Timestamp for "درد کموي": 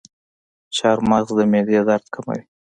1.87-2.41